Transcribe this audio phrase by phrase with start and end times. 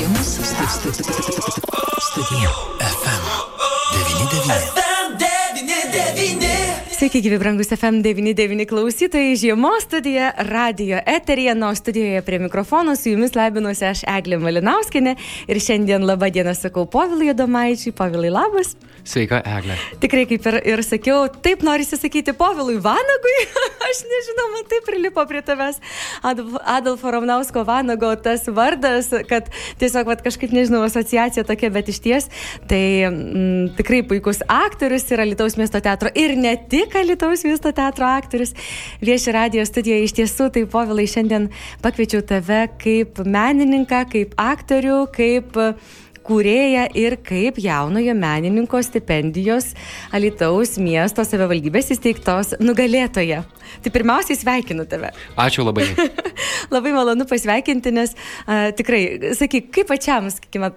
[0.00, 0.26] Žiemos
[2.00, 2.50] studija.
[2.80, 3.24] FM
[3.92, 4.89] 99.
[7.00, 13.32] Sveiki, gyvi brangus FM99 klausytojai, žiemos studija, radio eterija, nuo studijoje prie mikrofono su jumis
[13.34, 15.14] labinuosi aš Eglė Malinauskinė
[15.48, 18.74] ir šiandien labą dieną sakau Povilai Domaičiui, Povilai labas.
[19.00, 19.78] Sveika, Eglė.
[20.02, 23.32] Tikrai, kaip ir, ir sakiau, taip norisi sakyti Povilui Vanagui,
[23.88, 25.80] aš nežinau, man taip prilipo prie tavęs
[26.20, 29.48] Adolfo Ramnausko Vanago tas vardas, kad
[29.80, 32.28] tiesiog vat, kažkaip, nežinau, asociacija tokia, bet iš ties,
[32.68, 37.70] tai m, mm, tikrai puikus aktorius yra Lietuvos miesto teatro ir ne tik Lietuvos miesto
[37.72, 38.50] teatro aktorius.
[39.00, 41.46] Vieši radio studijoje iš tiesų, tai Povilai šiandien
[41.84, 45.58] pakviečiau tave kaip menininką, kaip aktorių, kaip
[46.30, 49.72] kūrėja ir kaip jaunojo menininko stipendijos
[50.14, 53.42] Alitaus miesto savivaldybės įsteigtos nugalėtoja.
[53.80, 55.12] Tai pirmiausiai sveikinu tave.
[55.38, 55.86] Ačiū labai.
[56.74, 59.02] labai malonu pasveikinti, nes a, tikrai,
[59.38, 60.72] sakyk, kaip pačiam, sakykime,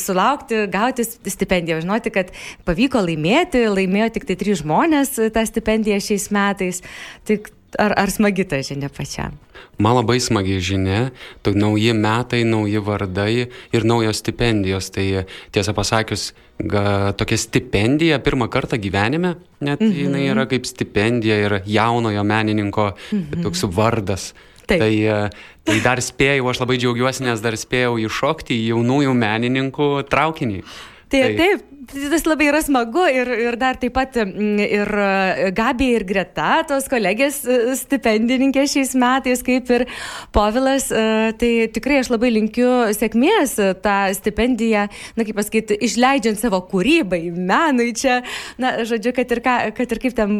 [0.00, 2.32] sulaukti, gauti stipendiją, žinoti, kad
[2.68, 6.82] pavyko laimėti, laimėjo tik tai trys žmonės tą stipendiją šiais metais.
[7.28, 9.36] Tik ar, ar smagi ta žinia pačiam?
[9.78, 11.10] Man labai smagi žinia,
[11.42, 14.90] tai nauji metai, nauji vardai ir naujos stipendijos.
[14.94, 20.00] Tai tiesą pasakius, ga, tokia stipendija pirmą kartą gyvenime, net mm -hmm.
[20.02, 23.42] jinai yra kaip stipendija ir jaunojo menininko mm -hmm.
[23.42, 24.34] toks vardas.
[24.66, 24.80] Taip.
[24.80, 25.30] Tai,
[25.64, 30.62] tai dar spėjau, aš labai džiaugiuosi, nes dar spėjau įšokti į jaunųjų menininkų traukinį.
[31.08, 34.90] Tai, tai taip, tas labai yra smagu ir, ir dar taip pat ir
[35.56, 39.84] Gabija ir Greta, tos kolegės e, stipendininkė šiais metais, kaip ir
[40.34, 44.86] Povilas, e, tai tikrai aš labai linkiu sėkmės tą stipendiją,
[45.18, 48.20] na kaip pasakyti, išleidžiant savo kūrybai, menui čia,
[48.60, 50.38] na, žodžiu, kad ir, ką, kad ir kaip ten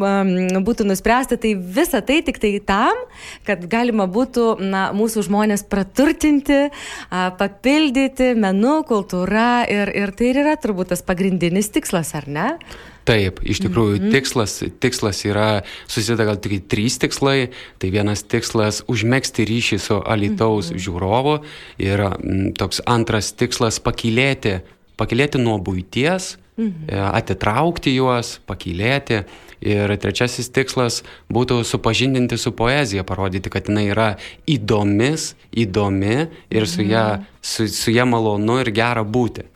[0.64, 3.04] būtų nuspręsta, tai visa tai tik tai tam,
[3.48, 6.68] kad galima būtų, na, mūsų žmonės praturtinti,
[7.10, 12.58] papildyti menu, kultūra ir, ir tai ir yra turbūt tas pagrindinis pagrindinis tikslas, ar ne?
[13.04, 14.12] Taip, iš tikrųjų, mm -hmm.
[14.12, 17.50] tikslas, tikslas yra, susideda gal tik trys tikslai.
[17.78, 20.84] Tai vienas tikslas- užmėgsti ryšį su alitaus mm -hmm.
[20.84, 21.42] žiūrovu
[21.78, 24.60] ir m, toks antras tikslas- pakilėti,
[24.96, 27.14] pakilėti nuo būties, mm -hmm.
[27.14, 29.24] atitraukti juos, pakilėti.
[29.60, 31.02] Ir trečiasis tikslas
[31.32, 34.16] būtų supažindinti su poezija, parodyti, kad jinai yra
[34.46, 37.24] įdomis, įdomi ir su ją, mhm.
[37.42, 39.53] su, su ją malonu ir gera būti.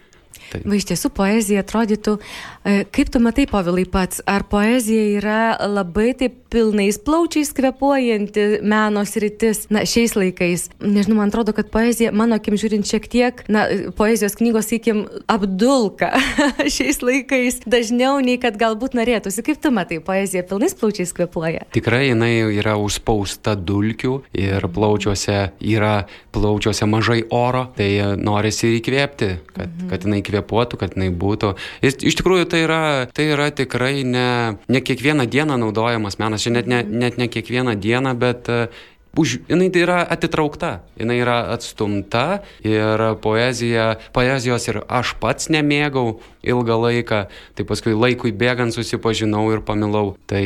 [0.53, 0.65] Taip.
[0.69, 2.17] Va iš tiesų poezija atrodytų,
[2.65, 9.05] e, kaip tu matai, povilai pats, ar poezija yra labai taip pilnais plaučiais kvepuojanti meno
[9.05, 10.69] sritis, na, šiais laikais.
[10.81, 13.67] Nežinau, man atrodo, kad poezija, mano akim žiūrint, šiek tiek, na,
[13.99, 16.11] poezijos knygos, sakykim, apdulka
[16.77, 19.45] šiais laikais dažniau nei kad galbūt norėtųsi.
[19.45, 21.67] Kaip tu matai, poezija pilnais plaučiais kvepuoja?
[21.77, 25.95] Tikrai jinai yra užspausta dulkių ir plaučiuose yra
[26.33, 29.93] plaučiuose mažai oro, tai norisi įkvėpti, kad, mhm.
[29.93, 31.55] kad jinai kvėpuotų, kad jinai būtų.
[31.83, 32.83] Ir iš tikrųjų tai yra,
[33.13, 37.75] tai yra tikrai ne, ne kiekvieną dieną naudojamas menas čia net ne, net ne kiekvieną
[37.79, 38.87] dieną, bet uh,
[39.19, 46.21] už, jinai tai yra atitraukta, jinai yra atstumta ir poezija, poezijos ir aš pats nemėgau
[46.47, 47.25] ilgą laiką,
[47.59, 50.15] tai paskui laikui bėgant susipažinau ir pamilau.
[50.31, 50.45] Tai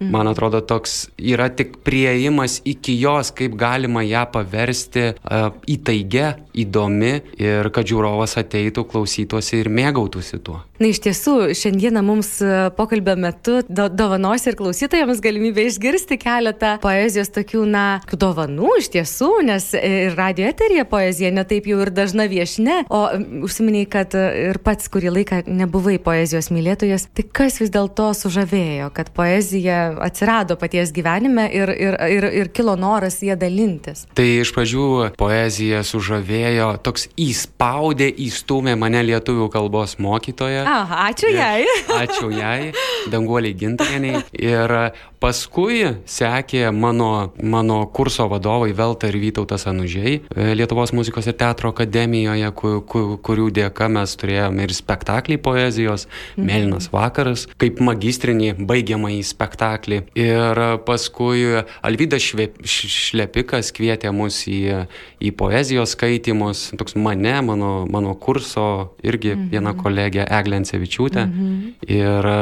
[0.00, 0.10] Mhm.
[0.10, 7.12] Man atrodo, toks yra tik prieimas iki jos, kaip galima ją paversti uh, įtaigę, įdomi
[7.36, 10.62] ir kad žiūrovas ateitų, klausytųsi ir mėgautųsi tuo.
[10.80, 16.70] Na iš tiesų, šiandieną mums e, pokalbio metu do, dovanos ir klausytojams galimybę išgirsti keletą
[16.80, 22.24] poezijos tokių, na, dovanų iš tiesų, nes ir radio eterija poezija netaip jau ir dažna
[22.32, 23.02] viešne, o
[23.44, 29.12] užsiminiai, kad ir pats kurį laiką nebuvai poezijos mylėtojas, tai kas vis dėlto sužavėjo, kad
[29.12, 34.06] poezija atsirado paties gyvenime ir, ir, ir, ir kilo noras jie dalintis?
[34.16, 34.86] Tai iš pradžių
[35.20, 40.64] poezija sužavėjo, toks įspaudė, įstumė mane lietuvių kalbos mokytoja.
[40.68, 41.64] Aha, ačiū jai.
[42.00, 42.72] Ačiū jai,
[43.12, 44.22] danguoliai gintaniai.
[44.36, 44.76] Ir
[45.20, 51.74] Paskui sekė mano, mano kurso vadovai Velta ir Vytautas Anužiai e, Lietuvos muzikos ir teatro
[51.74, 56.46] akademijoje, kur, kur, kurių dėka mes turėjome ir spektaklį poezijos, mhm.
[56.48, 59.79] Mėlynas vakaras, kaip magistrinį baigiamąjį spektaklį.
[60.18, 62.24] Ir paskui Alvydas
[62.64, 64.86] Šlepikas kvietė mus į,
[65.22, 69.52] į poezijos skaitimus, toks mane, mano, mano kurso irgi mhm.
[69.54, 71.26] viena kolegė Eglencevičiūtė.
[71.28, 71.62] Mhm.
[71.90, 72.32] Ir,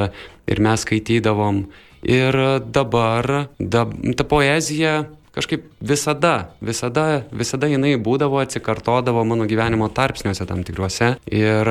[0.48, 1.66] ir mes skaitydavom
[2.02, 3.86] Ir dabar da,
[4.16, 11.14] ta poezija kažkaip visada, visada, visada jinai būdavo, atsikartodavo mano gyvenimo tarpsniuose tam tikruose.
[11.32, 11.70] Ir,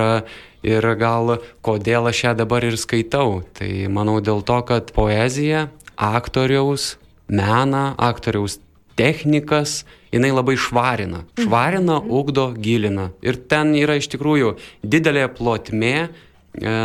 [0.65, 3.41] ir gal kodėl aš ją dabar ir skaitau.
[3.57, 5.67] Tai manau dėl to, kad poezija,
[5.97, 6.95] aktoriaus,
[7.27, 8.59] meną, aktoriaus
[8.97, 9.83] technikas,
[10.13, 11.23] jinai labai švarina.
[11.37, 13.11] Švarina, ugdo, gilina.
[13.21, 16.75] Ir ten yra iš tikrųjų didelė plotmė e,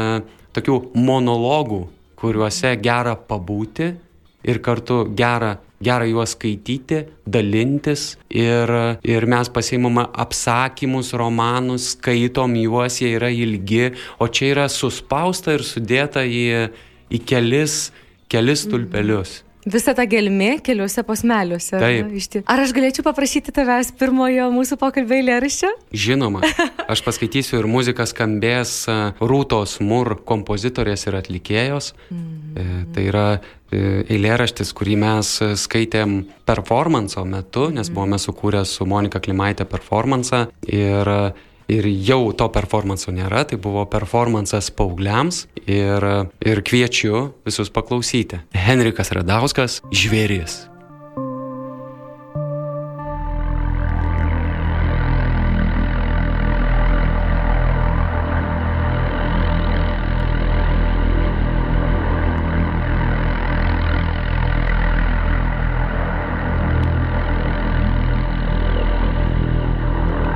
[0.52, 1.82] tokių monologų,
[2.20, 3.92] kuriuose gera pabūti
[4.46, 8.72] ir kartu gera gera juos skaityti, dalintis ir,
[9.04, 13.92] ir mes pasiimame apsakymus, romanus, skaitom juos, jie yra ilgi,
[14.22, 16.68] o čia yra suspausta ir sudėta į,
[17.12, 17.88] į kelis,
[18.32, 19.40] kelis tulpelius.
[19.42, 19.51] Mhm.
[19.62, 21.78] Visa ta gelmė keliuose posmeliuose.
[21.78, 22.48] Taip.
[22.50, 25.70] Ar aš galėčiau paprašyti tavęs pirmojo mūsų pokalbio eilėraščio?
[25.94, 26.42] Žinoma.
[26.92, 31.92] Aš paskaitysiu ir muzika skambės e, Rūtos Mur kompozitorės ir atlikėjos.
[32.10, 32.88] Mm.
[32.92, 35.30] Tai yra e, eilėraštis, kurį mes
[35.62, 36.18] skaitėm
[36.48, 37.94] performanso metu, nes mm.
[37.94, 40.48] buvome sukūrę su Monika Klimaitė performansą.
[40.66, 41.14] Ir
[41.70, 46.08] ir jau to performanso nėra, tai buvo performansas paaugliams ir,
[46.42, 48.42] ir kviečiu visus paklausyti.
[48.56, 50.71] Henrikas Radauskas, žvėris.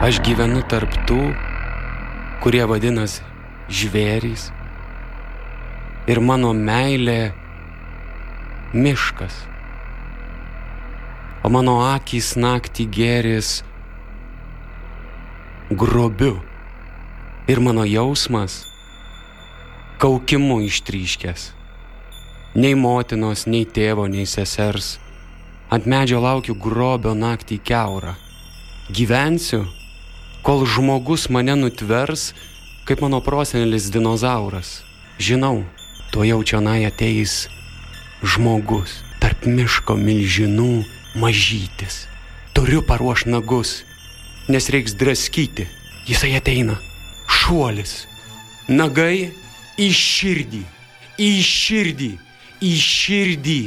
[0.06, 1.32] Aš gyvenu tarp tų,
[2.38, 3.24] kurie vadinasi
[3.66, 4.44] žvėrys.
[6.06, 7.32] Ir mano meilė
[8.70, 9.34] miškas.
[11.42, 13.48] O mano akys naktį geris
[15.74, 16.36] grobiu.
[17.50, 18.60] Ir mano jausmas
[19.98, 21.48] kaukimu ištryškęs.
[22.54, 25.00] Nei motinos, nei tėvo, nei sesers.
[25.66, 28.14] Ant medžio laukiu grobio naktį keurą.
[28.86, 29.64] Gyvensiu
[30.46, 32.30] kol žmogus mane nutvers,
[32.86, 34.86] kaip mano prosenelis dinozauras.
[35.18, 35.64] Žinau,
[36.14, 37.48] tuo jau čionai ateis
[38.22, 40.84] žmogus, tarp miško milžinų
[41.18, 42.06] mažytis.
[42.54, 43.82] Turiu paruoš nagus,
[44.46, 45.66] nes reiks draskyti.
[46.06, 46.78] Jisai ateina.
[47.26, 48.06] Šuolis.
[48.70, 49.34] Nagai
[49.82, 50.62] į širdį.
[51.18, 52.12] Į širdį.
[52.62, 53.60] Į širdį.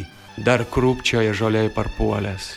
[0.47, 2.55] Dar krūpčioja žoliai parpuolės.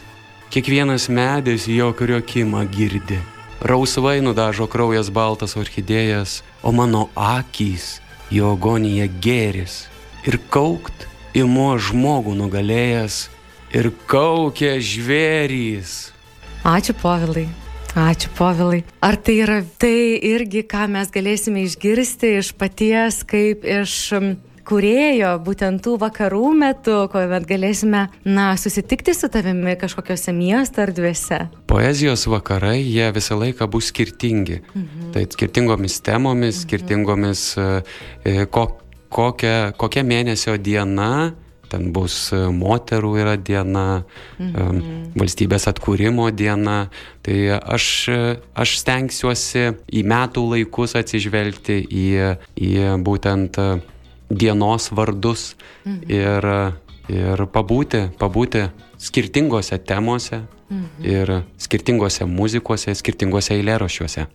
[0.54, 3.18] Kiekvienas medis jo kriokimą girdi
[3.62, 8.00] rausvai nudažo kraujas baltas orchidėjas, o mano akys
[8.30, 9.86] jo agonija gėris.
[10.26, 13.24] Ir kaukt imu žmogų nugalėjęs
[13.74, 16.12] ir kaukia žvėrys.
[16.62, 17.48] Ačiū povilai.
[17.92, 18.84] Ačiū, Povilai.
[19.04, 24.14] Ar tai yra tai irgi, ką mes galėsime išgirsti iš paties, kaip iš
[24.68, 31.44] kurėjo būtent tų vakarų metu, kuomet galėsime, na, susitikti su tavimi kažkokiose miesto erdvėse?
[31.70, 34.62] Poezijos vakarai, jie visą laiką bus skirtingi.
[34.74, 35.12] Mhm.
[35.14, 36.64] Tai skirtingomis temomis, mhm.
[36.66, 38.66] skirtingomis, e, ko,
[39.12, 41.32] kokia, kokia mėnesio diena,
[41.72, 44.02] ten bus e, moterų yra diena,
[44.38, 45.14] mhm.
[45.18, 46.84] valstybės atkūrimo diena.
[47.22, 47.86] Tai aš,
[48.58, 52.06] aš stengsiuosi į metų laikus atsižvelgti į,
[52.60, 52.76] į
[53.06, 53.58] būtent
[54.32, 55.52] dienos vardus
[55.84, 56.00] mhm.
[56.10, 56.48] ir,
[57.12, 58.66] ir pabūti, pabūti
[59.02, 60.38] skirtingose temose
[60.70, 61.06] mhm.
[61.06, 64.26] ir skirtingose muzikose, skirtingose eilėraščiuose.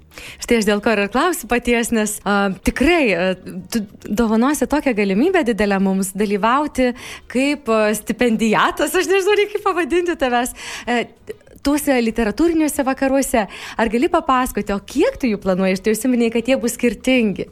[0.44, 3.28] Štai aš dėl ko ir klausiu paties, nes a, tikrai a,
[3.72, 6.92] tu dovanosi tokią galimybę didelę mums dalyvauti
[7.32, 10.56] kaip a, stipendijatas, aš nežinau, kaip pavadinti tavęs.
[10.86, 11.04] A,
[11.64, 13.46] tuose literatūriniuose vakaruose.
[13.78, 15.82] Ar gali papasakoti, o kiek tu jų planuoji?
[15.84, 17.48] Tai užsiminėjai, kad jie bus skirtingi.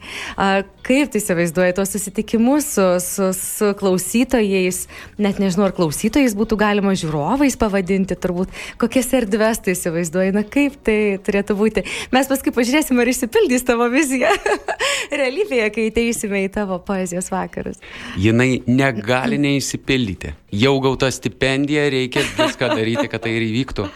[0.86, 4.84] Kaip tu įsivaizduoji tuos susitikimus su, su, su klausytojais,
[5.22, 10.77] net nežinau, ar klausytojais būtų galima žiūrovais pavadinti, turbūt kokias erdves tu įsivaizduoji, na kaip
[10.86, 11.86] tai turėtų būti.
[12.13, 14.29] Mes paskui pažiūrėsime, ar išsipildys tavo vizija
[15.22, 17.82] realybėje, kai ateisime į tavo poezijos vakarus.
[18.22, 20.36] Jinai negali neįsipildyti.
[20.55, 23.89] Jau gauta stipendija, reikia viską daryti, kad tai ir įvyktų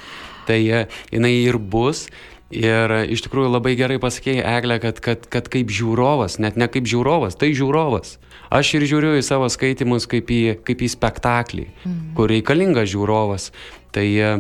[0.50, 2.08] tai e, jinai ir bus.
[2.50, 6.70] Ir e, iš tikrųjų labai gerai pasakėjai, Eglė, kad, kad, kad kaip žiūrovas, net ne
[6.72, 8.18] kaip žiūrovas, tai žiūrovas.
[8.50, 12.00] Aš ir žiūriu į savo skaitimus kaip į, kaip į spektaklį, mm.
[12.18, 13.52] kur reikalingas žiūrovas.
[13.94, 14.32] Tai, e,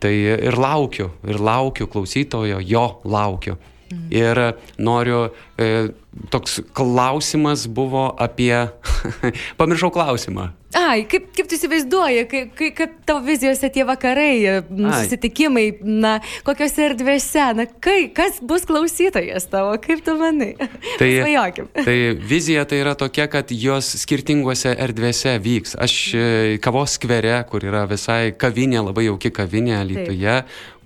[0.00, 3.58] tai ir laukiu, ir laukiu klausytojo, jo laukiu.
[3.92, 4.06] Mm.
[4.16, 4.40] Ir
[4.80, 5.26] noriu,
[5.60, 5.92] e,
[6.30, 8.68] toks klausimas buvo apie,
[9.60, 10.50] pamiršau klausimą.
[10.72, 14.62] Ai, kaip, kaip tu įsivaizduoji, kaip, kaip, tavo vizijose tie vakarai, Ai.
[15.02, 16.14] susitikimai, na,
[16.46, 20.54] kokiose erdvėse, na, kai, kas bus klausytojas tavo, kaip tu manai?
[21.00, 21.68] Tai, Svajokim.
[21.88, 25.76] tai vizija tai yra tokia, kad jos skirtingose erdvėse vyks.
[25.76, 26.24] Aš e,
[26.64, 30.38] kavos skvere, kur yra visai kavinė, labai jauki kavinė Lietuvoje,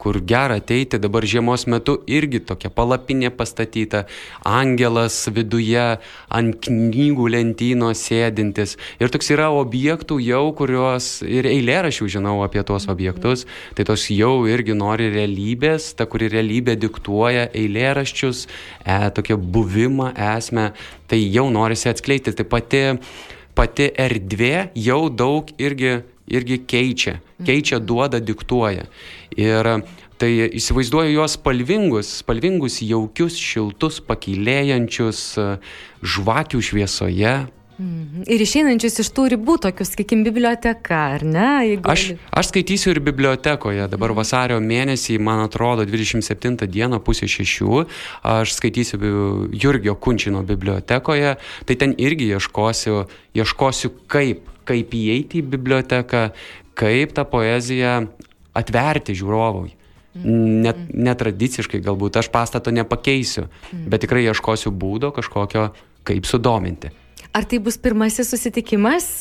[0.07, 4.05] kur gera ateiti, dabar žiemos metu irgi tokia palapinė pastatyta,
[4.47, 5.85] angelas viduje
[6.39, 8.77] ant knygų lentynos sėdintis.
[9.01, 13.47] Ir toks yra objektų jau, kuriuos ir eilėrašių žinau apie tuos objektus,
[13.77, 18.47] tai tos jau irgi nori realybės, ta, kuri realybė diktuoja eilėraščius,
[18.85, 20.71] e, tokia buvimą, esmę,
[21.11, 22.37] tai jau norisi atskleisti.
[22.37, 22.85] Tai pati,
[23.57, 28.87] pati erdvė jau daug irgi irgi keičia, keičia, duoda, diktuoja.
[29.37, 29.69] Ir
[30.21, 30.31] tai
[30.61, 35.27] įsivaizduoju juos spalvingus, spalvingus, jaukius, šiltus, pakilėjančius,
[36.17, 37.37] žvakių šviesoje,
[37.77, 38.23] Mhm.
[38.33, 41.49] Ir išeinančius iš tų ribų, tokius, sakykim, biblioteka, ar ne?
[41.69, 41.85] Jeigu...
[41.93, 43.85] Aš, aš skaitysiu ir bibliotekoje.
[43.93, 44.17] Dabar mhm.
[44.17, 47.83] vasario mėnesį, man atrodo, 27 dieną pusė šešių,
[48.33, 49.01] aš skaitysiu
[49.53, 51.37] Jurgio Kunčino bibliotekoje.
[51.69, 53.03] Tai ten irgi ieškosiu,
[53.37, 56.31] ieškosiu kaip, kaip įeiti į biblioteką,
[56.81, 58.07] kaip tą poeziją
[58.57, 59.77] atverti žiūrovui.
[60.17, 60.61] Mhm.
[60.67, 65.71] Net, netradiciškai galbūt aš pastato nepakeisiu, bet tikrai ieškosiu būdo kažkokio,
[66.07, 66.93] kaip sudominti.
[67.37, 69.19] Ar tai bus pirmasis susitikimas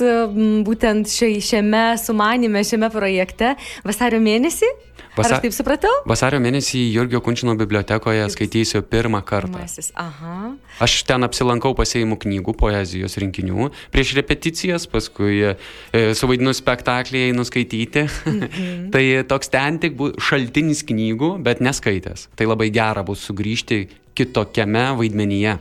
[0.63, 4.69] būtent šia, šiame sumanime, šiame projekte vasario mėnesį?
[5.15, 5.29] Vasa...
[5.29, 5.91] Ar aš taip supratau?
[6.09, 8.33] Vasario mėnesį Jurgio Kunčino bibliotekoje Taip.
[8.33, 9.53] skaitysiu pirmą kartą.
[9.55, 10.55] Pirmasis, aha.
[10.83, 15.53] Aš ten apsilankau pasėjimų knygų, poezijos rinkinių, prieš repeticijas, paskui e,
[16.19, 18.07] suvaidinu spektaklį, einu skaityti.
[18.09, 18.89] Mhm.
[18.95, 22.27] tai toks ten tik šaltinis knygų, bet neskaitęs.
[22.35, 25.55] Tai labai gera bus sugrįžti kitokiame vaidmenyje.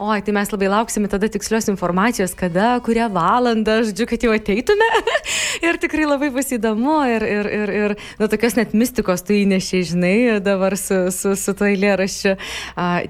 [0.00, 4.86] Oi, tai mes labai lauksime tada tikslios informacijos, kada, kurią valandą, žodžiu, kad jau ateitume.
[5.66, 9.84] ir tikrai labai bus įdomu ir, ir, ir, ir nu, tokios net mistikos tu įnešiai,
[9.90, 12.32] žinai, dabar su, su, su to eilėraščiu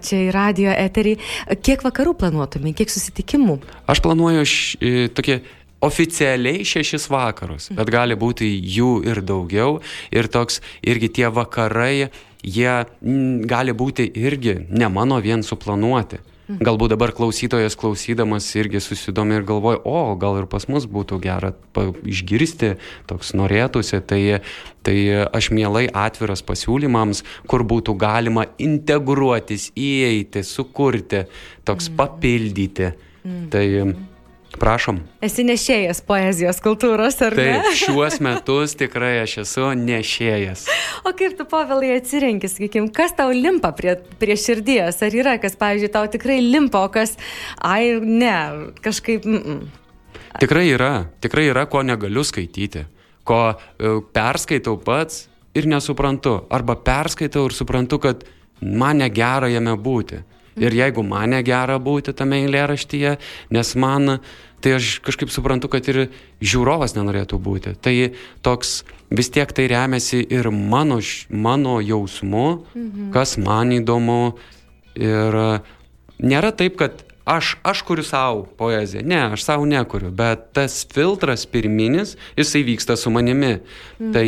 [0.02, 1.12] čia į radio eterį.
[1.62, 3.60] Kiek vakarų planuotumai, kiek susitikimų?
[3.86, 5.36] Aš planuoju š, tokie
[5.86, 9.78] oficialiai šešis vakarus, bet gali būti jų ir daugiau.
[10.10, 12.10] Ir toks irgi tie vakarai,
[12.42, 16.24] jie m, gali būti irgi ne mano vien suplanuoti.
[16.58, 21.52] Galbūt dabar klausytojas klausydamas irgi susidomi ir galvoja, o gal ir pas mus būtų gera
[22.02, 22.74] išgirsti,
[23.10, 24.20] toks norėtųsi, tai,
[24.86, 24.96] tai
[25.30, 31.26] aš mielai atviras pasiūlymams, kur būtų galima integruotis, įeiti, sukurti,
[31.68, 32.94] toks papildyti.
[33.20, 33.46] Mm.
[33.52, 33.64] Tai
[34.60, 34.98] Prašom.
[35.24, 37.72] Esi nešėjas poezijos kultūros, ar Taip, ne?
[37.80, 40.66] Šiuos metus tikrai aš esu nešėjas.
[41.08, 45.00] O kaip tu, Pavelai, atsirenki, sakykim, kas tau limpa prie, prie širdies?
[45.06, 47.16] Ar yra, kas, pavyzdžiui, tau tikrai limpa, o kas,
[47.56, 48.36] ai, ne,
[48.84, 49.24] kažkaip...
[49.24, 49.62] Mm -mm.
[50.40, 52.84] Tikrai yra, tikrai yra, ko negaliu skaityti,
[53.24, 58.24] ko uh, perskaitau pats ir nesuprantu, arba perskaitau ir suprantu, kad
[58.60, 60.20] man negera jame būti.
[60.58, 63.16] Ir jeigu man negera būti tame eilėraštyje,
[63.54, 64.18] nes man,
[64.60, 66.08] tai aš kažkaip suprantu, kad ir
[66.42, 67.74] žiūrovas nenorėtų būti.
[67.80, 67.94] Tai
[68.46, 68.80] toks
[69.10, 73.12] vis tiek tai remiasi ir mano, mano jausmu, mhm.
[73.14, 74.34] kas man įdomu.
[74.98, 75.36] Ir
[76.18, 79.04] nėra taip, kad aš, aš kuriu savo poeziją.
[79.06, 83.58] Ne, aš savo nekuriu, bet tas filtras pirminis, jisai vyksta su manimi.
[84.00, 84.12] Mhm.
[84.16, 84.26] Tai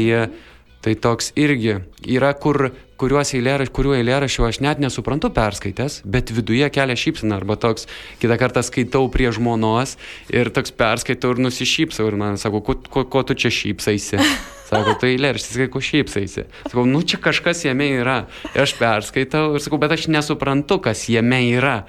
[0.82, 1.76] Tai toks irgi
[2.10, 7.40] yra, kur, kuriuos eilėraš, kuriuo eilėrašiu aš net nesuprantu perskaitęs, bet viduje kelia šypsina.
[7.40, 7.88] Arba toks,
[8.22, 9.96] kitą kartą skaitau prie žmonos
[10.30, 14.22] ir toks perskaitau ir nusišypsau ir man sako, ko, ko, ko tu čia šypsaisi?
[14.72, 16.46] Sako, tai eilėraštis, ko šypsaisi?
[16.64, 18.22] Sakau, nu čia kažkas jame yra.
[18.54, 21.82] Ir aš perskaitau ir sakau, bet aš nesuprantu, kas jame yra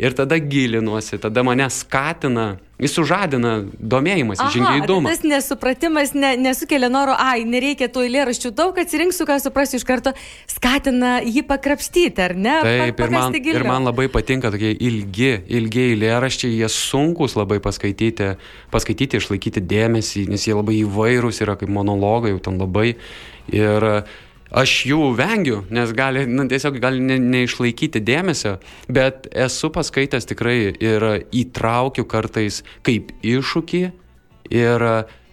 [0.00, 5.12] ir tada gilinuosi, tada mane skatina, jis sužadina domėjimąsi, žingeidumą.
[5.12, 10.14] Tas nesupratimas ne, nesukelia noro, ai, nereikia tų eilėraščių daug, atsirinksiu, ką suprasiu iš karto,
[10.50, 12.56] skatina jį pakrapštyti, ar ne?
[12.66, 13.60] Taip, pa, ir man, giliau.
[13.60, 18.34] ir man labai patinka tokie ilgi, ilgi eilėraščiai, jie sunkus labai paskaityti,
[18.74, 22.92] paskaityti, išlaikyti dėmesį, nes jie labai įvairūs yra kaip monologai, jau ten labai.
[23.52, 23.88] Ir
[24.52, 28.58] aš jų vengiu, nes gali, nu, tiesiog gali ne, neišlaikyti dėmesio,
[28.92, 33.82] bet esu paskaitęs tikrai ir įtraukiu kartais kaip iššūkį
[34.52, 34.86] ir,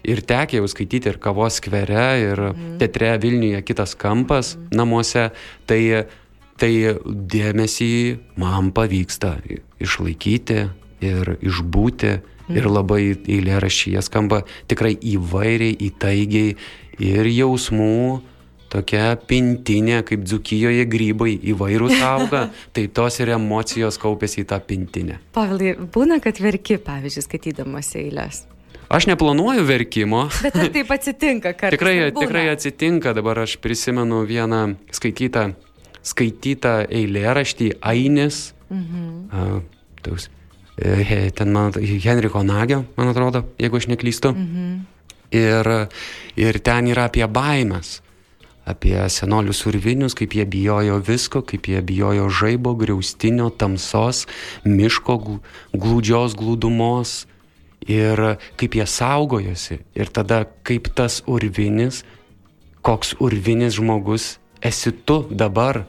[0.07, 2.73] ir tekia jau skaityti ir kavos skvere, ir mm.
[2.81, 4.71] teatre Vilniuje kitas kampas mm.
[4.79, 5.29] namuose,
[5.67, 5.81] tai,
[6.59, 6.73] tai
[7.05, 7.93] dėmesį
[8.39, 9.35] man pavyksta
[9.83, 10.65] išlaikyti
[11.05, 12.19] ir išbūti.
[12.49, 12.55] Mm.
[12.57, 14.39] Ir labai eilėrašyje skamba
[14.71, 16.55] tikrai įvairiai, įtaigiai
[17.05, 17.99] ir jausmų,
[18.69, 25.19] tokia pintinė, kaip dzukijoje grybai įvairūs auga, tai tos ir emocijos kaupėsi į tą pintinę.
[25.35, 28.43] Pavilai, būna, kad verki, pavyzdžiui, skaitydamas eilės.
[28.89, 30.23] Aš neplanuoju verkimo.
[30.41, 31.73] Bet ar taip atsitinka, kad...
[31.75, 34.63] tikrai, tikrai atsitinka, dabar aš prisimenu vieną
[34.97, 35.51] skaitytą,
[36.09, 38.47] skaitytą eilėraštį Ainis.
[38.69, 39.05] Mhm.
[39.29, 40.29] Uh, taus,
[40.81, 44.33] uh, ten man, Henriko Nagio, man atrodo, jeigu aš neklystu.
[44.33, 44.79] Mhm.
[45.37, 45.67] Ir,
[46.41, 47.99] ir ten yra apie baimės
[48.69, 54.25] apie senolius urvinius, kaip jie bijojo visko, kaip jie bijojo žaibo, griaustinio, tamsos,
[54.65, 55.17] miško
[55.73, 57.23] glūdžios glūdumos
[57.89, 59.81] ir kaip jie saugojosi.
[59.97, 62.03] Ir tada kaip tas urvinis,
[62.85, 65.85] koks urvinis žmogus esi tu dabar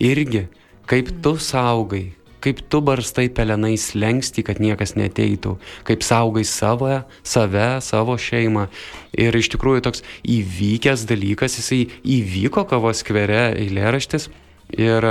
[0.00, 0.48] irgi,
[0.90, 2.12] kaip tu saugai,
[2.44, 5.56] kaip tu barstai pelenais lengsti, kad niekas neteitų,
[5.88, 6.90] kaip saugai savo,
[7.26, 8.68] save, savo šeimą.
[9.16, 14.28] Ir iš tikrųjų toks įvykęs dalykas, jisai įvyko kavos skvere eilėraštis
[14.76, 15.08] ir,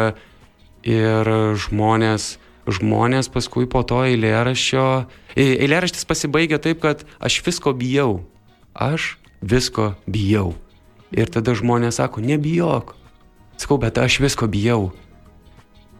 [0.86, 1.34] ir
[1.66, 2.36] žmonės,
[2.68, 4.88] žmonės paskui po to eilėraščio,
[5.40, 8.22] eilėraštis pasibaigia taip, kad aš visko bijau,
[8.74, 10.54] aš visko bijau.
[11.14, 12.96] Ir tada žmonės sako, nebijok.
[13.62, 14.92] Sakau, bet aš visko bijau.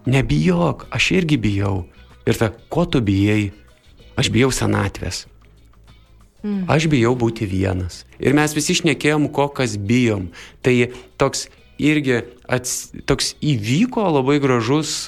[0.06, 1.84] Nebijok, aš irgi bijau.
[2.28, 3.52] Ir ta, ko tu bijai?
[4.20, 5.26] Aš bijau senatvės.
[6.44, 6.66] Mm.
[6.72, 8.04] Aš bijau būti vienas.
[8.20, 10.28] Ir mes visi išnekėjom, ko kas bijom.
[10.64, 10.76] Tai
[11.20, 11.48] toks
[11.82, 15.06] irgi ats, toks įvyko labai gražus,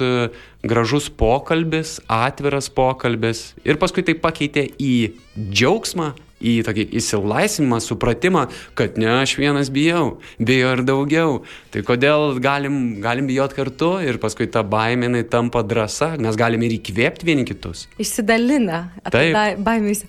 [0.63, 3.49] gražus pokalbis, atviras pokalbis.
[3.67, 4.95] Ir paskui tai pakeitė į
[5.35, 6.13] džiaugsmą,
[6.45, 8.45] į tokį įsilaisvinimą, supratimą,
[8.77, 11.37] kad ne aš vienas bijau, bijo ir daugiau.
[11.73, 16.77] Tai kodėl galim, galim bijot kartu ir paskui ta baimė tampa drąsa, mes galim ir
[16.79, 17.87] įkvėpti vieni kitus.
[18.01, 18.85] Išsidalina.
[19.11, 19.61] Taip.
[19.65, 20.05] Baimės.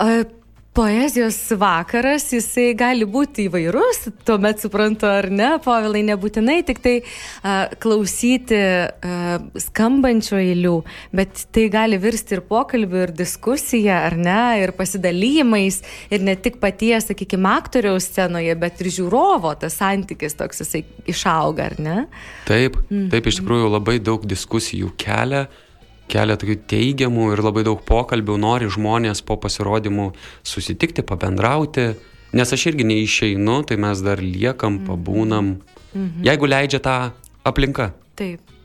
[0.00, 0.22] Uh,
[0.70, 7.72] Poezijos vakaras, jisai gali būti įvairus, tuomet suprantu ar ne, povilai, nebūtinai tik tai uh,
[7.82, 10.76] klausyti uh, skambančio eilių,
[11.18, 15.80] bet tai gali virsti ir pokalbių, ir diskusija, ar ne, ir pasidalymais,
[16.14, 21.66] ir ne tik paties, sakykime, aktoriaus scenoje, bet ir žiūrovo tas santykis toks jisai išauga,
[21.72, 21.96] ar ne?
[22.46, 22.78] Taip,
[23.10, 25.48] taip iš tikrųjų labai daug diskusijų kelia
[26.10, 30.10] kelia tokių teigiamų ir labai daug pokalbių, nori žmonės po pasirodymų
[30.46, 31.92] susitikti, pabendrauti,
[32.36, 34.86] nes aš irgi neišeinu, tai mes dar liekam, mhm.
[34.90, 35.52] pabūnam,
[35.92, 36.24] mhm.
[36.26, 36.96] jeigu leidžia tą
[37.46, 37.92] aplinką.
[38.20, 38.56] Taip.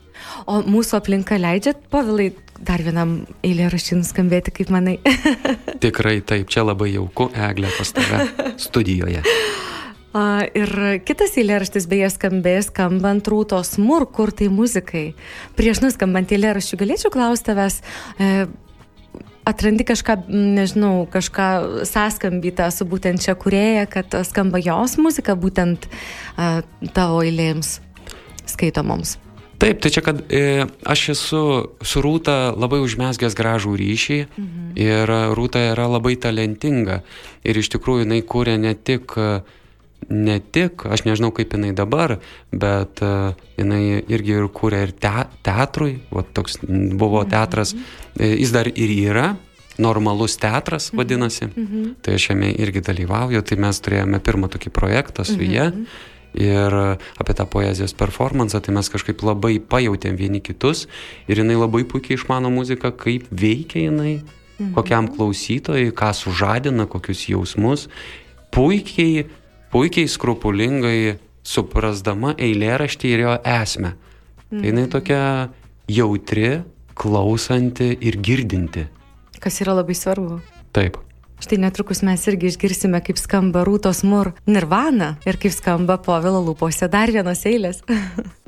[0.48, 4.96] O mūsų aplinka leidžia, povilai, dar vienam eilėraštį nuskambėti, kaip manai?
[5.84, 8.26] Tikrai taip, čia labai jauku, Eglė pas tave
[8.66, 9.22] studijoje.
[10.56, 10.70] Ir
[11.06, 15.08] kitas eilėraštis beje skambės, skambant rūtos mur, kur tai muzikai.
[15.58, 17.80] Prieš nuskambant eilėraščių galėčiau klausti tavęs,
[18.18, 18.46] e,
[19.46, 21.48] atrandi kažką, nežinau, kažką
[21.86, 25.86] sąskambytą su būtent čia kurėja, kad skamba jos muzika būtent
[26.96, 27.78] tavo eilėms
[28.50, 29.18] skaitomoms.
[29.56, 31.42] Taip, tai čia, kad e, aš esu
[31.80, 34.66] su Rūta labai užmesgęs gražų ryšį mhm.
[34.76, 37.00] ir Rūta yra labai talentinga
[37.46, 39.30] ir iš tikrųjų jinai kūrė ne tik e,
[40.08, 42.18] ne tik, aš nežinau kaip jinai dabar,
[42.52, 45.12] bet uh, jinai irgi ir kūrė ir te,
[45.46, 47.30] teatrui, o toks buvo mhm.
[47.32, 48.34] teatras, mhm.
[48.42, 49.28] jis dar ir yra,
[49.78, 50.98] normalus teatras mhm.
[50.98, 51.48] vadinasi,
[52.02, 55.70] tai aš jame irgi dalyvauju, tai mes turėjome pirmą tokį projektą su jie.
[56.36, 56.74] Ir
[57.16, 60.82] apie tą poezijos performansą, tai mes kažkaip labai pajutėm vieni kitus
[61.30, 64.18] ir jinai labai puikiai išmano muziką, kaip veikia jinai,
[64.76, 67.86] kokiam klausytojui, ką sužadina, kokius jausmus.
[68.52, 69.24] Puikiai
[69.76, 73.92] puikiai skrupulingai suprasdama eilėraštį ir jo esmę.
[74.48, 74.62] Mm.
[74.62, 75.24] Tai jinai tokia
[75.92, 76.62] jautri,
[76.96, 78.86] klausanti ir girdinti.
[79.42, 80.40] Kas yra labai svarbu.
[80.72, 80.96] Taip.
[81.44, 86.88] Štai netrukus mes irgi išgirsime, kaip skamba Rūtos Mur Nirvana ir kaip skamba Povilo lūpose
[86.88, 87.84] dar vienos eilės.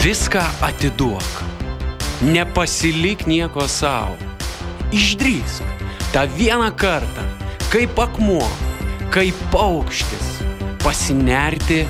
[0.00, 1.42] Viską atiduok.
[2.24, 4.16] Nepasilik nieko savo.
[4.96, 5.84] Išdrįsk
[6.14, 7.26] tą vieną kartą,
[7.68, 8.48] kaip akmuo,
[9.12, 10.40] kaip paukštis,
[10.80, 11.82] pasinerti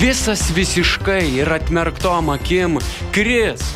[0.00, 2.80] visas visiškai ir atmerktom akim
[3.12, 3.68] kris,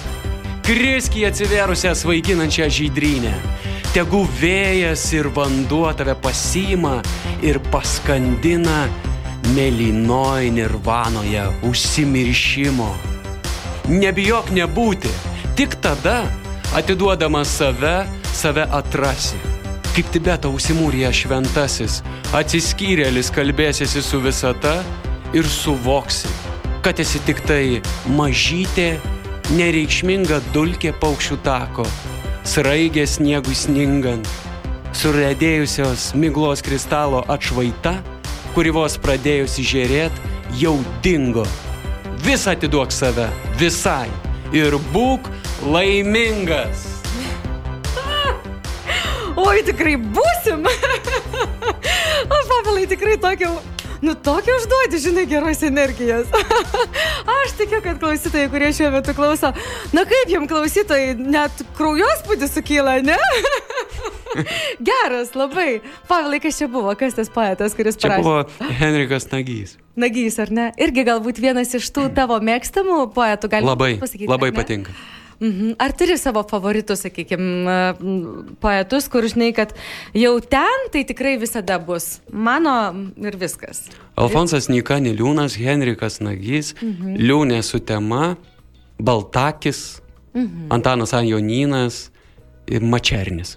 [0.65, 3.37] krisk į atsiverusią svaiginančią žydrynę.
[3.93, 7.03] Tegu vėjas ir vanduo tave pasima
[7.45, 8.87] ir paskandina
[9.53, 12.95] mėlynoj nirvanoje užsimiršimo
[13.89, 15.11] nebijok nebūti.
[15.57, 16.25] Tik tada,
[16.75, 19.39] atiduodamas save, save atrasi.
[19.95, 22.01] Kaip Tibeto užsimūrija šventasis,
[22.35, 24.81] atsiskyrėlis kalbėsiesi su visata
[25.37, 26.31] ir suvoksi,
[26.83, 28.97] kad esi tik tai mažytė,
[29.55, 31.87] nereikšminga dulkė paukščių tako,
[32.43, 34.27] sraigė sniegui sningant,
[34.99, 37.95] suredėjusios miglos kristalo atšvaita,
[38.57, 40.19] kuri vos pradėjusi žėrėt,
[40.59, 40.75] jau
[41.07, 41.47] dingo
[42.25, 43.29] visą atiduok save,
[43.61, 44.09] visai.
[44.55, 45.29] Ir būk
[45.67, 46.87] laimingas.
[49.35, 50.67] Oi, tikrai būsim.
[52.25, 53.51] O, Pavelai, tikrai tokio
[54.05, 56.27] Nu, tokia užduodi, žinai, geros energijos.
[57.35, 59.49] Aš tikiu, kad klausytojai, kurie šiuo metu klauso,
[59.97, 63.17] na kaip jums klausytojai, net kraujospūdis sukyla, ne?
[64.89, 65.81] Geras, labai.
[66.09, 68.23] Pavilai, kas čia buvo, kas tas poetas, kuris Čia parašė?
[68.23, 69.77] buvo Henrikas Nagys.
[69.97, 70.69] Nagys, ar ne?
[70.81, 74.29] Irgi galbūt vienas iš tų tavo mėgstamų poetų, gali Labai, pasakyti.
[74.31, 74.93] labai patinka.
[75.41, 75.75] Mhm.
[75.83, 77.75] Ar turi savo favoritus, sakykime,
[78.63, 79.73] poetus, kur žinai, kad
[80.15, 82.75] jau ten tai tikrai visada bus mano
[83.19, 83.89] ir viskas.
[84.17, 87.19] Alfonsas Nyka Niliūnas, Henrikas Nagys, Mhm.
[87.19, 88.37] Liūnė Sutema,
[88.99, 90.01] Baltakis,
[90.35, 90.71] Mhm.
[90.71, 92.11] Antanas Anjonynas
[92.67, 93.57] ir Mačernis.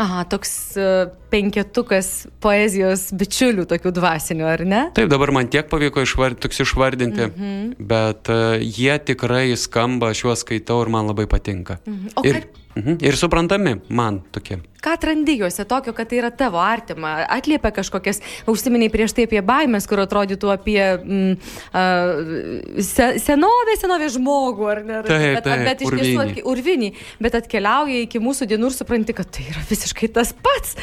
[0.00, 4.80] Aha, toks uh, penketukas poezijos bičiulių, tokių dvasinių, ar ne?
[4.96, 7.86] Taip, dabar man tiek pavyko išvard, toks išvardinti, mhm.
[7.90, 11.78] bet uh, jie tikrai skamba, aš juos skaitau ir man labai patinka.
[11.86, 12.14] Mhm.
[12.18, 14.60] O Ir, ką- mhm, ir suprantami man tokie.
[14.84, 17.14] Ką atrandi juose tokio, kad tai yra tavo artima?
[17.32, 21.38] Atliepia kažkokias, užsiminiai prieš tai apie baimės, kur atrodytų apie mm,
[21.72, 25.00] uh, se, senovę, senovę žmogų, ar ne?
[25.08, 26.44] Taip, bet, taip, bet iš tiesų urvinį.
[26.52, 26.92] urvinį,
[27.24, 30.76] bet atkeliauja iki mūsų dienų ir supranti, kad tai yra visiškai tas pats.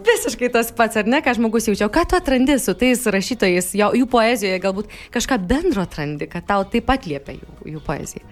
[0.00, 1.90] Visiškai tas pats, ar ne, ką žmogus jaučia.
[1.90, 6.62] Ką tu atrandi su tais rašytojais, jo, jų poezijoje, galbūt kažką bendro atrandi, kad tau
[6.70, 8.22] taip pat liepia jų, jų poezija.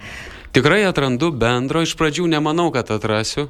[0.59, 3.45] Tikrai atrandu bendro, iš pradžių nemanau, kad atrasiu.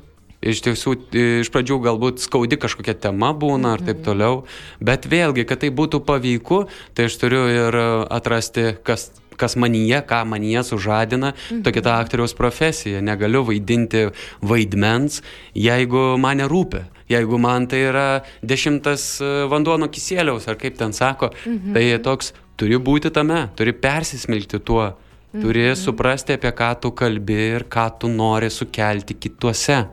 [0.45, 0.93] Iš tiesų,
[1.41, 4.43] iš pradžių galbūt skaudi kažkokia tema būna ar taip toliau,
[4.77, 6.59] bet vėlgi, kad tai būtų paveiku,
[6.93, 9.07] tai aš turiu ir e, atrasti, kas,
[9.41, 11.33] kas manyje, ką manyje sužadina,
[11.65, 13.01] tokia ta aktoriaus profesija.
[13.01, 14.11] Negaliu vaidinti
[14.45, 15.23] vaidmens,
[15.57, 16.85] jeigu man nerūpi.
[17.09, 18.07] Jeigu man tai yra
[18.45, 21.33] dešimtas e, vanduo nuo kisėliaus, ar kaip ten sako,
[21.73, 24.91] tai toks turi būti tame, turi persismelkti tuo.
[25.33, 29.85] Turi suprasti, apie ką tu kalbi ir ką tu nori sukelti kituose.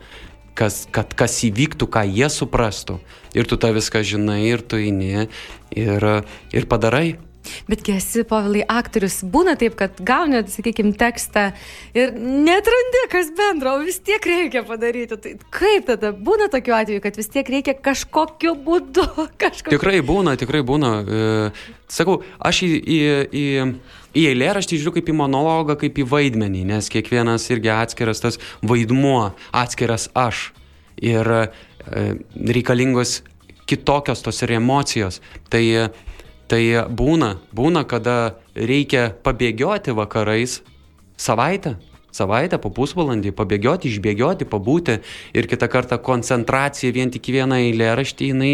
[0.56, 3.02] Kas, kad kas įvyktų, ką jie suprastų.
[3.36, 5.28] Ir tu tą viską žinai, ir tu eini,
[5.76, 6.06] ir,
[6.56, 7.18] ir padarai.
[7.70, 9.20] Betgi esi, povilai, aktorius.
[9.32, 11.48] Būna taip, kad gauni, sakykime, tekstą
[11.98, 15.18] ir netrandi, kas bendro, o vis tiek reikia padaryti.
[15.22, 16.12] Tai kaip tada?
[16.16, 19.08] Būna tokiu atveju, kad vis tiek reikia kažkokiu būdu.
[19.42, 19.76] Kažkokiu...
[19.76, 20.92] Tikrai būna, tikrai būna.
[21.04, 21.26] E,
[21.92, 23.46] sakau, aš į, į, į,
[24.16, 29.34] į eilėraštį žiūriu kaip į monologą, kaip į vaidmenį, nes kiekvienas irgi atskiras tas vaidmuo,
[29.56, 30.50] atskiras aš.
[31.04, 31.42] Ir e,
[32.56, 33.20] reikalingos
[33.68, 35.20] kitokios tos ir emocijos.
[35.52, 35.64] Tai,
[36.48, 40.62] tai būna, būna, kada reikia pabėgioti vakarais
[41.20, 41.76] savaitę.
[42.16, 45.00] Savaitę, po pusvalandį, pabėgioti, išbėgioti, pabūti
[45.36, 48.52] ir kitą kartą koncentracija vien tik vieną eilėraštį, jinai,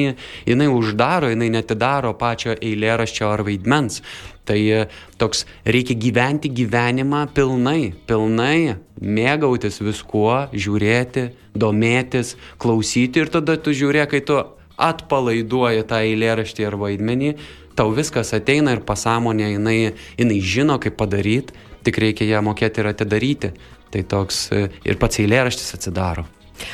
[0.49, 4.01] jinai uždaro, jinai netidaro pačio eilėraščio ar vaidmens.
[4.49, 4.79] Tai e,
[5.21, 14.07] toks reikia gyventi gyvenimą pilnai, pilnai, mėgautis viskuo, žiūrėti, domėtis, klausyti ir tada tu žiūrė,
[14.09, 14.41] kai tu
[14.81, 17.35] atpalaiduoji tą eilėraštį ar vaidmenį,
[17.77, 19.77] tau viskas ateina ir pasąmonė, jinai,
[20.17, 21.53] jinai žino, kaip padaryti,
[21.85, 23.53] tik reikia ją mokėti ir atidaryti.
[23.91, 26.23] Tai toks e, ir pats eilėraštis atsidaro.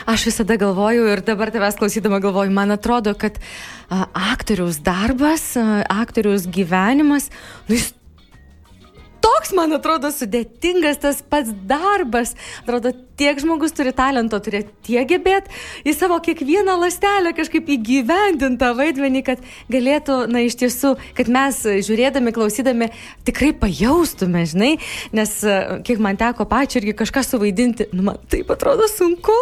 [0.06, 3.39] Aš visada galvoju ir dabar tavęs klausydama galvoju, man atrodo, kad
[3.89, 7.30] a, aktoriaus darbas, a, aktoriaus gyvenimas,
[7.70, 7.93] nu jis
[9.28, 12.34] toks, man atrodo, sudėtingas tas pats darbas.
[12.63, 15.52] Atrodo, tiek žmogus turi talento, turi tiek gebėti
[15.88, 21.62] į savo kiekvieną lastelę kažkaip įgyvendinti tą vaidmenį, kad galėtų, na iš tiesų, kad mes
[21.88, 22.92] žiūrėdami, klausydami
[23.28, 24.74] tikrai pajaustume, žinai,
[25.18, 29.36] nes a, kiek man teko pačiu irgi kažką suvaidinti, nu man taip atrodo sunku.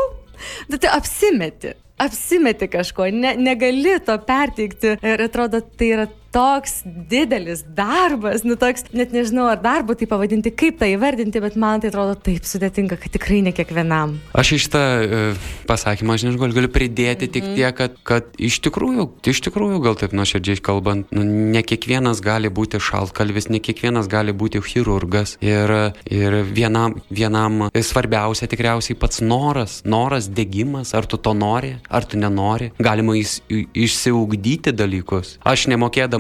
[0.68, 7.64] Nu, tai apsimeti, apsimeti kažko, ne, negali to perteikti ir atrodo, tai yra toks didelis
[7.78, 11.92] darbas, nu toks, net nežinau, ar darbu tai pavadinti, kaip tai įvardinti, bet man tai
[11.94, 14.18] atrodo taip sudėtinga, kad tikrai ne kiekvienam.
[14.36, 15.22] Aš iš tą e,
[15.70, 20.16] pasakymą, aš nežinau, galiu pridėti tik tiek, kad, kad iš tikrųjų, iš tikrųjų, gal taip
[20.18, 21.24] nuoširdžiai kalbant, nu,
[21.56, 25.38] ne kiekvienas gali būti šaltkalvis, ne kiekvienas gali būti chirurgas.
[25.46, 25.72] Ir,
[26.12, 32.20] ir vienam, vienam svarbiausia tikriausiai pats noras, noras, degimas, ar tu to nori, ar tu
[32.20, 32.72] nenori.
[32.82, 35.38] Galima įs- išsiugdyti dalykus.
[35.46, 35.68] Aš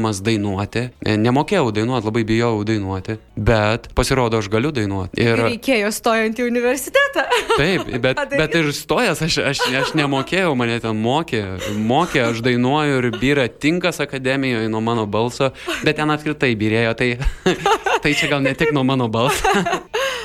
[0.05, 5.21] nemokėdamas dainuoti, e, nemokėjau dainuoti, labai bijojau dainuoti, bet pasirodo, aš galiu dainuoti.
[5.21, 7.25] Ir reikėjo stojant į universitetą.
[7.59, 11.43] Taip, bet, bet ir stojęs aš, aš, aš nemokėjau, mane ten mokė,
[11.77, 15.51] mokė, aš dainuoju ir byra tinkas akademijoje nuo mano balso,
[15.83, 17.15] bet ten apskritai birėjo, tai,
[18.03, 19.55] tai čia gal ne tik nuo mano balso.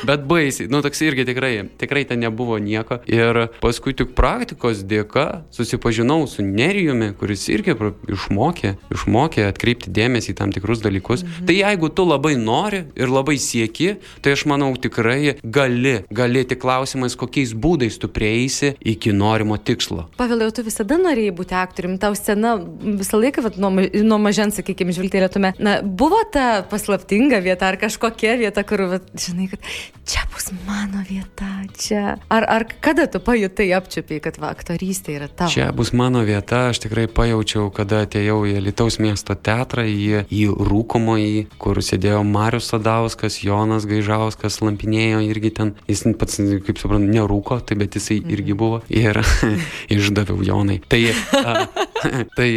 [0.06, 3.00] Bet baisiai, nu toks irgi tikrai, tikrai ten nebuvo nieko.
[3.10, 7.74] Ir paskui tik praktikos dėka susipažinau su Nerijumi, kuris irgi
[8.10, 11.24] išmokė, išmokė atkreipti dėmesį į tam tikrus dalykus.
[11.24, 11.48] Mhm.
[11.48, 16.62] Tai jeigu tu labai nori ir labai sieki, tai aš manau tikrai gali, gali tik
[16.62, 20.06] klausimas, kokiais būdais tu prieisi iki norimo tikslo.
[20.18, 24.94] Pavilai, tu visada norėjai būti aktoriumi, tau scena visą laiką, vat, nuo, nuo mažens, sakykime,
[24.96, 29.70] žvilgtelėtume, na, buvo ta paslaptinga vieta ar kažkokia vieta, kur, vat, žinai, kad
[30.10, 31.48] čia bus mano vieta,
[31.78, 32.16] čia.
[32.28, 35.52] Ar, ar kada tu pajutai apčiupiai, kad va, aktorystė yra tavo?
[35.52, 40.42] Čia bus mano vieta, aš tikrai pajaučiau, kada atėjau į Lietuvos miesto teatrą, į, į
[40.70, 47.60] Rūkomąjį, kur sėdėjo Marius Sadauskas, Jonas Gaižauskas, lampinėjo irgi ten, jis pats, kaip suprantu, nerūko,
[47.66, 49.22] tai bet jisai irgi buvo ir
[49.96, 50.80] išdaviau Jonai.
[50.90, 51.02] Tai,
[51.38, 51.66] a,
[52.36, 52.50] tai,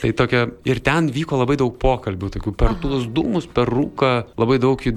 [0.00, 4.58] tai tokia, ir ten vyko labai daug pokalbių, tokių per tuos dūmus, per rūką, labai
[4.62, 4.92] daug į,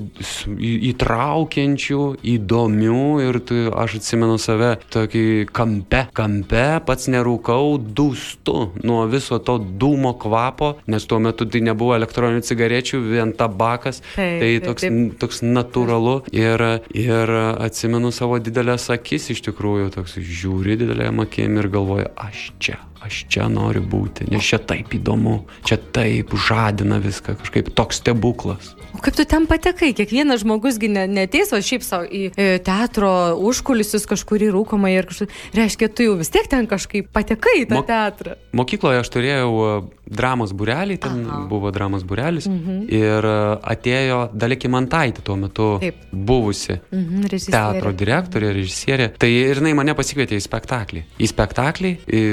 [0.56, 2.02] į, įtraukiančių,
[2.36, 9.60] įdomių ir tai, aš atsimenu save tokį kampe, kampe, pats nerūkau, dūstu nuo viso to
[9.60, 14.86] dūmo kvapo, nes tuo metu tai nebuvo elektroninių cigarečių, vien tabakas, Taip, tai taip, toks,
[14.86, 15.18] taip.
[15.22, 21.72] toks natūralu ir, ir atsimenu savo didelės akis iš tikrųjų, toks žiūri didelėm akim ir
[21.74, 22.80] galvoju, aš čia.
[23.06, 28.74] Aš čia noriu būti, nes čia taip įdomu, čia taip žadina viską, kažkaip toks stebuklas.
[28.94, 29.92] O kaip tu ten patekai?
[29.96, 33.10] Kiekvienas žmogusgi ne, neteis, o šiaip savo į e, teatro
[33.48, 35.30] užkulisius kažkur į rūkomą ir kažkur.
[35.56, 38.36] Reiškia, tu jau vis tiek ten kažkaip patekai į tą Mo- teatrą.
[38.58, 39.70] Mokykloje aš turėjau e,
[40.10, 41.44] dramos burelį, ten Aha.
[41.52, 42.82] Buvo dramos burelis mhm.
[42.90, 43.36] ir e,
[43.76, 46.02] atėjo Dalekį Mantaitį tuo metu Taip.
[46.12, 47.54] buvusi Mhm, režisierė.
[47.56, 49.12] teatro direktorė, režisierė.
[49.22, 51.06] Tai ir jinai mane pasikvietė į spektaklį.
[51.22, 52.24] Į spektaklį, į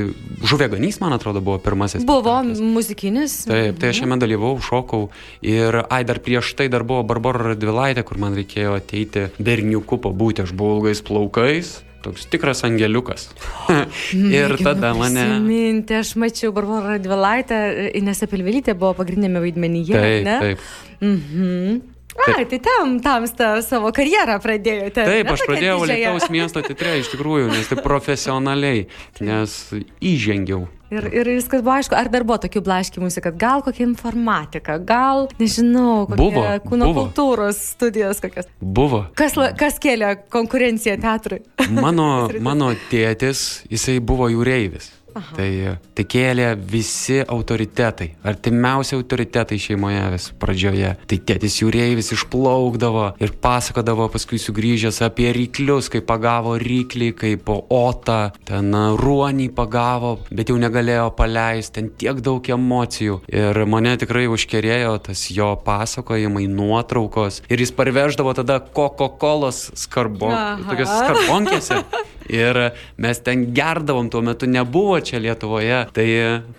[0.56, 2.04] Žuvėganys, man atrodo, buvo pirmasis.
[2.08, 2.60] Buvo spektaklis.
[2.76, 3.32] muzikinis.
[3.44, 5.10] Taip, tai aš jame dalyvau, šokau
[5.44, 10.46] ir, ai, dar prieš tai dar buvo Barbara Radvilaitė, kur man reikėjo ateiti berniuku pabūti,
[10.46, 11.74] aš buvau ilgais plaukais,
[12.06, 13.28] toks tikras angeliukas.
[14.16, 15.26] ir Mėginu tada mane...
[15.26, 17.60] prisiminti, aš mačiau Barbarą Radvilaitę,
[18.00, 20.00] Inesa Pilvilytė buvo pagrindinėme vaidmenyje.
[20.00, 20.40] Taip, ne?
[20.46, 20.72] taip.
[21.04, 21.95] Mhm.
[22.26, 25.04] Ai, tai tam, tamsta savo karjerą pradėjote.
[25.04, 25.82] Taip, aš pradėjau.
[25.86, 28.86] Lietuvos miesto teatre iš tikrųjų, nes tai profesionaliai,
[29.28, 29.58] nes
[30.00, 30.66] įžengiau.
[30.86, 35.26] Ir, ir viskas buvo aišku, ar dar buvo tokių blaškimusi, kad gal kokia informatika, gal,
[35.40, 37.06] nežinau, kokia Buvo, kūno buvo.
[37.08, 38.46] kultūros studijos kokias.
[38.62, 39.02] Buvo.
[39.18, 41.40] Kas, kas kėlė konkurenciją teatrui?
[41.74, 44.92] Mano, mano tėtis, jisai buvo jūreivis.
[45.36, 45.50] Tai,
[45.96, 50.92] tai kėlė visi autoritetai, artimiausi autoritetai šeimoje vis pradžioje.
[51.08, 58.18] Tai tėtis jūreivis išplaukdavo ir pasakodavo paskui sugrįžęs apie ryklius, kaip pagavo ryklį, kaip otą,
[58.48, 63.20] ten ruonį pagavo, bet jau negalėjo paleisti, ten tiek daug emocijų.
[63.32, 67.42] Ir mane tikrai užkerėjo tas jo pasakojimai, nuotraukos.
[67.50, 70.60] Ir jis parveždavo tada Coca-Cola skarbo, Aha.
[70.68, 71.82] tokias skarbonkėse.
[72.32, 72.60] Ir
[73.02, 75.84] mes ten gerdavom, tuo metu nebuvo čia Lietuvoje.
[75.96, 76.08] Tai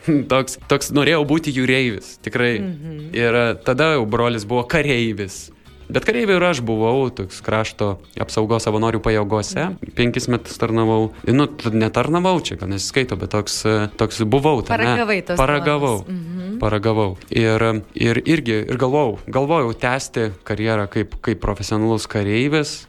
[0.07, 2.57] hm, toks, toks norėjau būti jūreivis, tikrai.
[2.61, 2.97] Mhm.
[3.17, 5.47] Ir tada jau brolis buvo kareivis.
[5.87, 9.69] Bet kareivių ir aš buvau, toks krašto apsaugos savanorių pajėgose.
[9.95, 11.13] Penkis metus tarnavau.
[11.27, 13.61] Nu, netarnavau čia, gal nesiskaito, bet toks,
[13.99, 14.61] toks buvau.
[14.61, 14.83] tame.
[14.83, 16.03] Paragavai tos Paragavau.
[16.03, 16.57] Mhm.
[16.59, 17.17] Paragavau.
[17.29, 17.63] Ir,
[17.95, 22.87] ir irgi, ir galvojau, galvojau tęsti karjerą kaip, kaip profesionalus kareivis,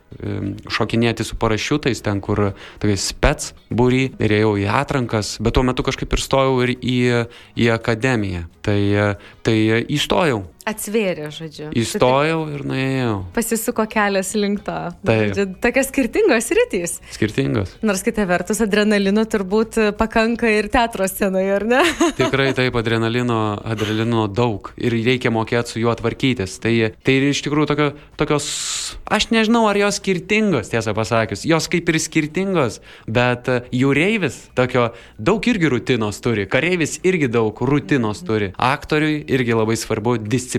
[0.72, 5.84] šokinėti su parašiutais ten, kur tokiais spets būry, ir ėjau į atrankas, bet tuo metu
[5.86, 6.98] kažkaip ir stojau ir į,
[7.60, 8.46] į akademiją.
[8.64, 8.80] Tai,
[9.46, 9.56] tai
[9.88, 10.42] įstojau.
[10.68, 11.70] Atsvėrė, žodžiu.
[11.80, 13.12] Įstojau ir nuėjau.
[13.32, 14.76] Pasisuko kelias link to.
[15.08, 15.38] Taip.
[15.64, 16.98] Tokios skirtingos rytys.
[17.14, 17.72] Skirtingos.
[17.80, 21.80] Nors kita vertus, adrenalino turbūt pakanka ir teatro scenoje, ar ne?
[22.18, 26.58] Tikrai taip, adrenalino, adrenalino daug ir reikia mokėti su juo tvarkytis.
[26.60, 26.74] Tai,
[27.06, 27.88] tai iš tikrųjų tokio,
[28.20, 28.50] tokios,
[29.08, 31.46] aš nežinau, ar jos skirtingos, tiesą pasakius.
[31.48, 38.20] Jos kaip ir skirtingos, bet jūreivis tokio daug irgi rutinos turi, kareivis irgi daug rutinos
[38.28, 38.52] turi.
[38.68, 40.57] Aktoriui irgi labai svarbu disciplina.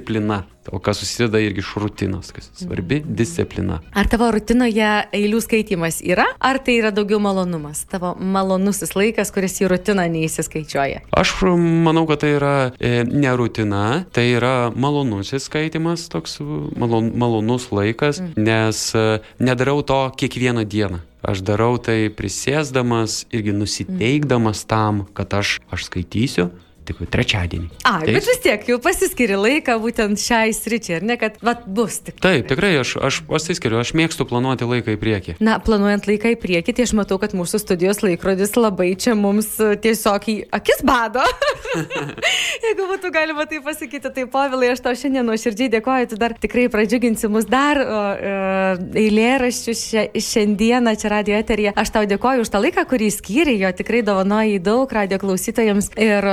[0.71, 3.79] O kas susideda irgi iš rutinos, kas svarbi disciplina.
[3.97, 7.81] Ar tavo rutinoje eilių skaitimas yra, ar tai yra daugiau malonumas?
[7.89, 11.01] Tavo malonusis laikas, kuris į rutiną neįsiskaičiuoja.
[11.17, 17.71] Aš manau, kad tai yra e, ne rutina, tai yra malonusis skaitimas, toks malon, malonus
[17.73, 18.37] laikas, mm.
[18.37, 19.07] nes e,
[19.41, 21.01] nedarau to kiekvieną dieną.
[21.19, 26.47] Aš darau tai prisėsdamas irgi nusiteikdamas tam, kad aš, aš skaitysiu.
[26.89, 27.69] Tik trečiadienį.
[27.83, 28.13] A, Taip?
[28.17, 32.17] bet vis tiek jau pasiskiri laiką būtent šiai sričiai, ar ne, kad vat, bus tik.
[32.23, 35.37] Taip, tikrai aš, aš pasiskiriu, aš mėgstu planuoti laiką į priekį.
[35.43, 39.51] Na, planuojant laiką į priekį, tai aš matau, kad mūsų studijos laikrodis labai čia mums
[39.61, 41.23] e, tiesiog į akis bado.
[42.65, 46.67] Jeigu būtų galima tai pasakyti, tai Povilai, aš tau šiandien nuoširdžiai dėkoju, tu dar tikrai
[46.71, 48.33] pradžiuginsi mus dar e,
[49.05, 51.73] eilėraščių šia, šiandieną čia radio eterija.
[51.79, 55.91] Aš tau dėkoju už tą laiką, kurį skyrė, jo tikrai dovanoji daug radio klausytojams.
[55.99, 56.29] Ir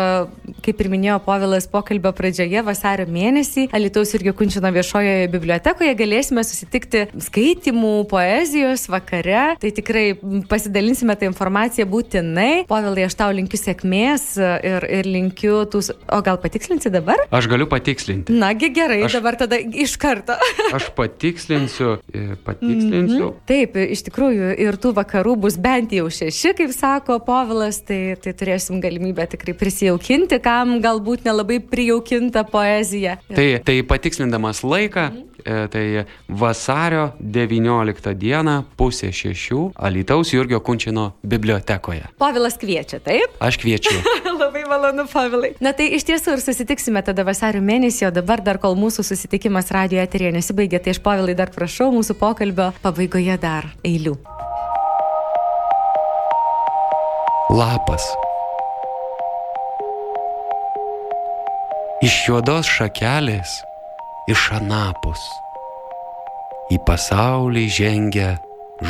[0.65, 7.07] kaip ir minėjo Povilas pokalbio pradžioje, vasario mėnesį Alitaus irgi Kunčino viešojoje bibliotekoje galėsime susitikti
[7.27, 9.57] skaitimų, poezijos vakare.
[9.63, 10.05] Tai tikrai
[10.51, 12.67] pasidalinsime tą informaciją būtinai.
[12.71, 15.83] Povilai, aš tau linkiu sėkmės ir, ir linkiu tų...
[16.13, 17.21] O gal patikslinsi dabar?
[17.35, 18.35] Aš galiu patikslinti.
[18.37, 20.37] Nagi gerai, Aš- dabar tada iš karto.
[20.77, 23.33] Aš patikslinsiu, e, patikslinsiu.
[23.49, 28.35] Taip, iš tikrųjų, ir tų vakarų bus bent jau šeši, kaip sako Povilas, tai, tai
[28.37, 33.16] turėsim galimybę tikrai prisijaukinti, kam galbūt nelabai prijaukinta poezija.
[33.31, 35.07] Tai, tai patikslindamas laiką,
[35.42, 35.85] e, tai
[36.29, 42.11] vasario 19 dieną pusė šešių Alitaus Jurgio Kunčino bibliotekoje.
[42.20, 43.37] Povilas kviečia, taip?
[43.40, 43.96] Aš kviečiu.
[44.42, 45.55] Labai malonu, Pavilai.
[45.64, 49.72] Na tai iš tiesų ir susitiksime tada vasario mėnesį, o dabar dar kol mūsų susitikimas
[49.75, 54.16] radio eterėje nesibaigė, tai aš Pavilai dar prašau mūsų pokalbio pabaigoje dar eilių.
[57.57, 58.26] Lapas.
[62.05, 63.49] Iš juodos šakelės,
[64.29, 65.21] iš anapus.
[66.69, 68.35] Į pasaulį žengia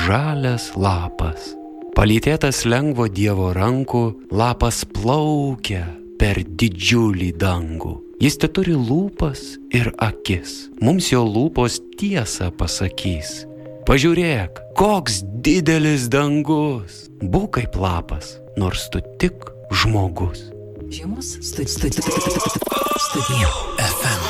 [0.07, 1.53] žalias lapas.
[1.95, 4.03] Palytėtas lengvo Dievo rankų,
[4.35, 5.85] lapas plaukia
[6.19, 7.93] per didžiulį dangų.
[8.19, 10.67] Jis te turi lūpas ir akis.
[10.83, 13.45] Mums jo lūpos tiesą pasakys.
[13.87, 17.05] Pažiūrėk, koks didelis dangus.
[17.23, 20.49] Būk kaip lapas, nors tu tik žmogus.
[20.91, 22.75] Žiemos studi-
[23.11, 23.49] studi- studija.
[23.79, 24.23] FM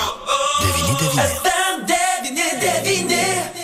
[0.61, 1.41] 99.
[1.43, 3.56] FM 99